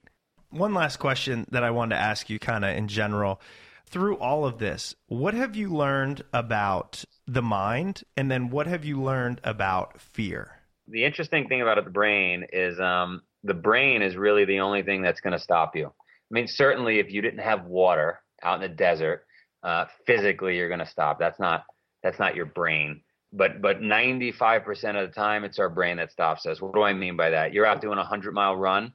[0.49, 3.39] One last question that I wanted to ask you, kind of in general
[3.87, 8.85] through all of this, what have you learned about the mind, and then what have
[8.85, 10.59] you learned about fear?
[10.89, 15.03] The interesting thing about the brain is um, the brain is really the only thing
[15.03, 15.87] that's going to stop you.
[15.87, 19.25] I mean, certainly if you didn't have water out in the desert,
[19.63, 21.19] uh, physically you're going to stop.
[21.19, 21.65] That's not
[22.03, 23.01] that's not your brain.
[23.33, 26.61] But but 95% of the time, it's our brain that stops us.
[26.61, 27.53] What do I mean by that?
[27.53, 28.93] You're out doing a 100 mile run,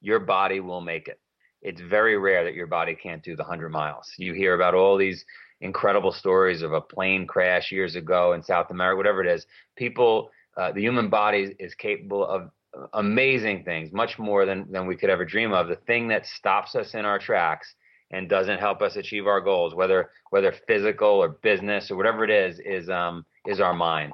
[0.00, 1.20] your body will make it.
[1.62, 4.10] It's very rare that your body can't do the 100 miles.
[4.18, 5.24] You hear about all these
[5.60, 9.46] incredible stories of a plane crash years ago in South America, whatever it is.
[9.76, 12.50] People, uh, the human body is capable of
[12.92, 15.68] amazing things, much more than, than we could ever dream of.
[15.68, 17.74] The thing that stops us in our tracks
[18.10, 22.30] and doesn't help us achieve our goals, whether whether physical or business or whatever it
[22.30, 24.12] is, is um is our mind.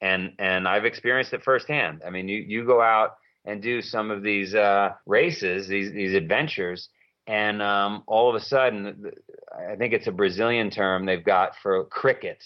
[0.00, 2.02] And and I've experienced it firsthand.
[2.06, 6.14] I mean, you you go out and do some of these uh, races, these these
[6.14, 6.88] adventures,
[7.30, 9.12] and um, all of a sudden,
[9.56, 12.44] I think it's a Brazilian term they've got for crickets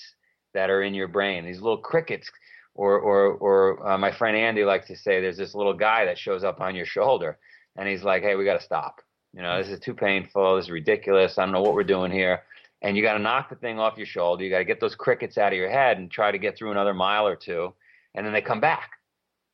[0.53, 1.47] that are in your brain.
[1.47, 2.30] These little crickets,
[2.74, 6.18] or or or uh, my friend Andy likes to say, there's this little guy that
[6.18, 7.39] shows up on your shoulder,
[7.76, 9.01] and he's like, "Hey, we got to stop.
[9.32, 10.57] You know, this is too painful.
[10.57, 11.39] This is ridiculous.
[11.39, 12.43] I don't know what we're doing here."
[12.82, 14.45] And you got to knock the thing off your shoulder.
[14.45, 16.72] You got to get those crickets out of your head and try to get through
[16.72, 17.72] another mile or two,
[18.14, 18.91] and then they come back,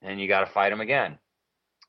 [0.02, 1.20] and you got to fight them again.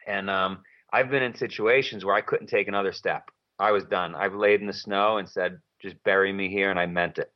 [0.06, 0.60] And um,
[0.92, 3.32] I've been in situations where I couldn't take another step.
[3.60, 4.16] I was done.
[4.16, 7.32] I've laid in the snow and said, "Just bury me here," and I meant it.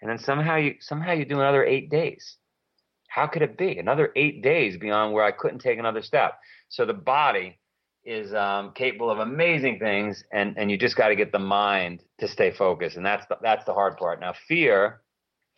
[0.00, 2.38] And then somehow you somehow you do another eight days.
[3.08, 6.38] How could it be another eight days beyond where I couldn't take another step?
[6.68, 7.58] So the body
[8.04, 12.02] is um, capable of amazing things, and and you just got to get the mind
[12.18, 14.20] to stay focused, and that's the, that's the hard part.
[14.20, 15.02] Now, fear,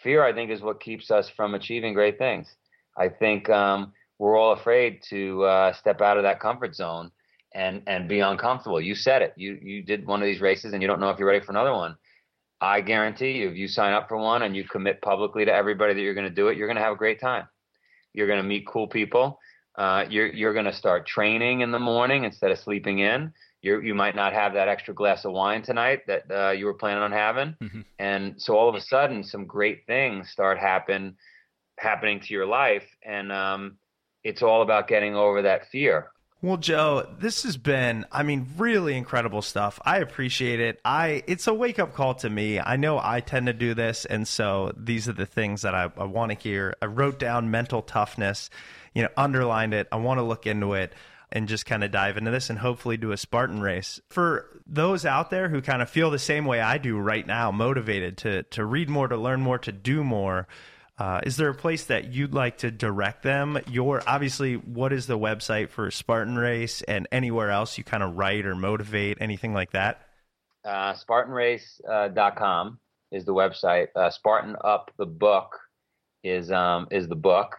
[0.00, 2.56] fear, I think, is what keeps us from achieving great things.
[2.96, 7.10] I think um, we're all afraid to uh, step out of that comfort zone
[7.54, 8.80] and and be uncomfortable.
[8.80, 9.34] You said it.
[9.36, 11.52] You you did one of these races, and you don't know if you're ready for
[11.52, 11.96] another one.
[12.60, 15.94] I guarantee you, if you sign up for one and you commit publicly to everybody
[15.94, 17.46] that you're going to do it, you're going to have a great time.
[18.14, 19.38] You're going to meet cool people
[19.78, 23.32] uh, you're you're going to start training in the morning instead of sleeping in.
[23.62, 26.74] You you might not have that extra glass of wine tonight that uh, you were
[26.74, 27.80] planning on having, mm-hmm.
[28.00, 31.16] and so all of a sudden, some great things start happen
[31.78, 33.78] happening to your life, and um,
[34.24, 36.10] it's all about getting over that fear.
[36.40, 39.80] Well, Joe, this has been, I mean, really incredible stuff.
[39.84, 40.80] I appreciate it.
[40.84, 42.60] I it's a wake up call to me.
[42.60, 45.90] I know I tend to do this, and so these are the things that I,
[45.96, 46.76] I want to hear.
[46.80, 48.50] I wrote down mental toughness
[48.98, 49.86] you know, underlined it.
[49.92, 50.92] I want to look into it
[51.30, 54.00] and just kind of dive into this and hopefully do a Spartan race.
[54.08, 57.52] For those out there who kind of feel the same way I do right now,
[57.52, 60.48] motivated to to read more, to learn more, to do more,
[60.98, 63.58] uh, is there a place that you'd like to direct them?
[63.70, 68.16] Your obviously, what is the website for Spartan Race and anywhere else you kind of
[68.16, 70.02] write or motivate, anything like that?
[70.64, 73.88] Uh, SpartanRace.com uh, is the website.
[73.94, 75.58] Uh, Spartan Up the book
[76.24, 77.56] is um, is the book.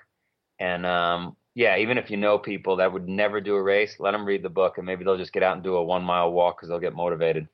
[0.60, 4.12] And um, yeah, even if you know people that would never do a race, let
[4.12, 6.32] them read the book and maybe they'll just get out and do a one mile
[6.32, 7.48] walk because they'll get motivated.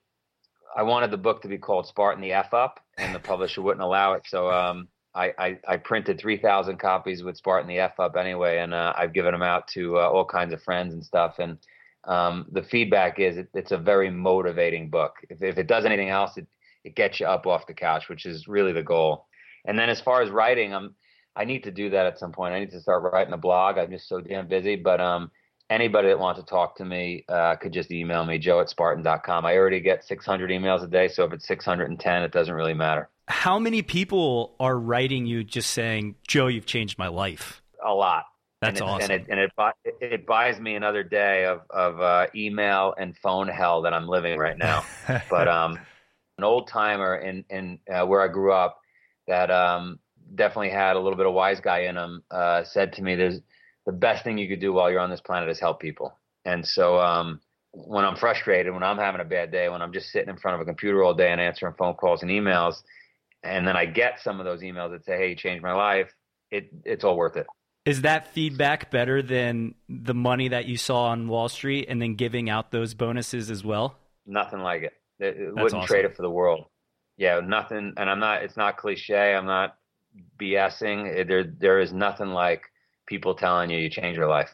[0.76, 3.84] I wanted the book to be called Spartan the F Up, and the publisher wouldn't
[3.84, 4.24] allow it.
[4.28, 8.74] So um, I, I, I, printed 3,000 copies with Spartan the F Up anyway, and
[8.74, 11.40] uh, I've given them out to uh, all kinds of friends and stuff.
[11.40, 11.58] And
[12.04, 15.14] um, the feedback is it, it's a very motivating book.
[15.30, 16.48] If, if it does anything else, it,
[16.84, 19.28] it gets you up off the couch, which is really the goal.
[19.66, 20.96] And then as far as writing, I'm
[21.36, 22.54] I need to do that at some point.
[22.54, 23.78] I need to start writing a blog.
[23.78, 24.76] I'm just so damn busy.
[24.76, 25.32] But um,
[25.70, 29.46] anybody that wants to talk to me uh, could just email me, joe at spartan.com.
[29.46, 31.08] I already get 600 emails a day.
[31.10, 33.10] So if it's 610, it doesn't really matter.
[33.28, 37.62] How many people are writing you just saying, Joe, you've changed my life?
[37.84, 38.26] A lot.
[38.62, 39.12] That's and awesome.
[39.12, 43.48] And, it, and it, it, buys me another day of, of uh, email and phone
[43.48, 44.86] hell that I'm living right now.
[45.30, 45.80] but um,
[46.38, 48.80] an old timer in, in uh, where I grew up
[49.28, 50.00] that um,
[50.34, 53.40] definitely had a little bit of wise guy in him, uh, said to me, "There's
[53.86, 56.66] the best thing you could do while you're on this planet is help people." And
[56.66, 60.30] so, um, when I'm frustrated, when I'm having a bad day, when I'm just sitting
[60.30, 62.82] in front of a computer all day and answering phone calls and emails,
[63.46, 66.14] and then I get some of those emails that say, "Hey, you changed my life,"
[66.52, 67.48] it it's all worth it.
[67.86, 72.16] Is that feedback better than the money that you saw on Wall Street and then
[72.16, 74.00] giving out those bonuses as well?
[74.26, 74.94] Nothing like it.
[75.20, 75.88] It, it wouldn't awesome.
[75.88, 76.66] trade it for the world.
[77.18, 77.94] Yeah, nothing.
[77.98, 78.44] And I'm not.
[78.44, 79.36] It's not cliche.
[79.36, 79.78] I'm not
[80.40, 81.28] BSing.
[81.28, 82.64] There, there is nothing like
[83.06, 84.54] people telling you you change your life.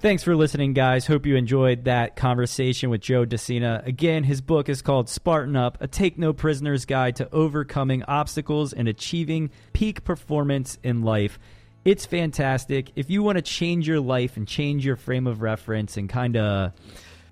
[0.00, 1.06] Thanks for listening, guys.
[1.06, 3.82] Hope you enjoyed that conversation with Joe De Sena.
[3.84, 8.72] Again, his book is called Spartan Up A Take No Prisoners Guide to Overcoming Obstacles
[8.72, 11.38] and Achieving Peak Performance in Life.
[11.84, 12.92] It's fantastic.
[12.96, 16.38] If you want to change your life and change your frame of reference and kind
[16.38, 16.72] of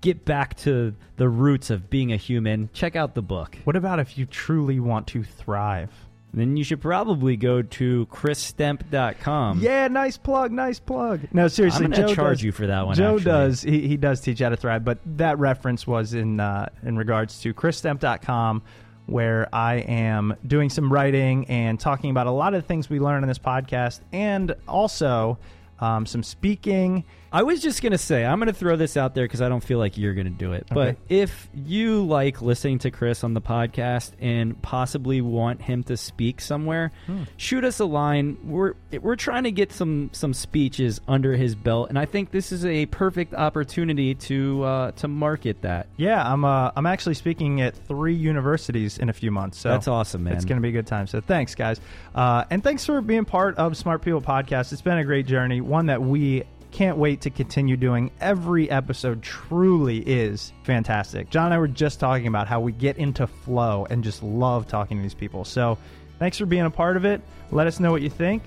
[0.01, 3.57] get back to the roots of being a human, check out the book.
[3.63, 5.89] What about if you truly want to thrive?
[6.33, 9.59] Then you should probably go to chrisstemp.com.
[9.59, 11.21] Yeah, nice plug, nice plug.
[11.33, 13.23] No, seriously, I'm gonna Joe charge does- you for that one, Joe actually.
[13.25, 13.61] does.
[13.61, 17.39] He, he does teach how to thrive, but that reference was in uh, in regards
[17.41, 18.61] to chrisstemp.com,
[19.07, 22.99] where I am doing some writing and talking about a lot of the things we
[22.99, 25.39] learn in this podcast, and also
[25.79, 27.05] um, some speaking.
[27.31, 29.49] I was just going to say, I'm going to throw this out there because I
[29.49, 30.65] don't feel like you're going to do it.
[30.69, 30.97] But Okay.
[31.09, 36.41] if you like listening to Chris on the podcast and possibly want him to speak
[36.41, 37.23] somewhere, Hmm.
[37.37, 38.37] shoot us a line.
[38.43, 42.51] We're we're trying to get some some speeches under his belt, and I think this
[42.51, 45.87] is a perfect opportunity to uh, to market that.
[45.97, 49.59] Yeah, I'm uh, I'm actually speaking at three universities in a few months.
[49.59, 50.33] So That's awesome, man.
[50.33, 51.05] It's going to be a good time.
[51.07, 51.79] So thanks, guys,
[52.15, 54.73] uh, and thanks for being part of Smart People Podcast.
[54.73, 58.11] It's been a great journey, one that we can't wait to continue doing.
[58.19, 61.29] Every episode truly is fantastic.
[61.29, 64.67] John and I were just talking about how we get into flow and just love
[64.67, 65.45] talking to these people.
[65.45, 65.77] So
[66.19, 67.21] thanks for being a part of it.
[67.51, 68.43] Let us know what you think,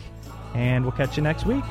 [0.54, 1.64] and we'll catch you next week.